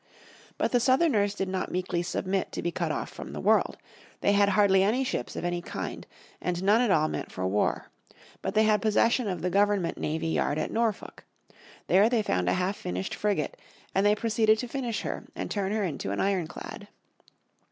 But 0.57 0.71
the 0.71 0.79
Southerners 0.79 1.35
did 1.35 1.47
not 1.47 1.69
meekly 1.69 2.01
submit 2.01 2.51
to 2.53 2.63
be 2.63 2.71
cut 2.71 2.91
off 2.91 3.11
from 3.11 3.33
the 3.33 3.39
world. 3.39 3.77
They 4.21 4.31
had 4.31 4.49
hardly 4.49 4.81
any 4.81 5.03
ships 5.03 5.35
of 5.35 5.45
any 5.45 5.61
kind, 5.61 6.07
and 6.41 6.63
none 6.63 6.81
at 6.81 6.89
all 6.89 7.07
meant 7.07 7.31
for 7.31 7.45
war. 7.47 7.91
But 8.41 8.55
they 8.55 8.63
had 8.63 8.81
possession 8.81 9.27
of 9.27 9.43
the 9.43 9.51
Government 9.51 9.99
navy 9.99 10.29
yard 10.29 10.57
at 10.57 10.71
Norfolk. 10.71 11.23
There 11.85 12.09
they 12.09 12.23
found 12.23 12.49
a 12.49 12.53
half 12.53 12.77
finished 12.77 13.13
frigate, 13.13 13.57
and 13.93 14.03
they 14.03 14.15
proceeded 14.15 14.57
to 14.57 14.67
finish 14.67 15.01
her, 15.03 15.25
and 15.35 15.51
turn 15.51 15.71
her 15.71 15.83
into 15.83 16.09
an 16.09 16.19
ironclad. 16.19 16.87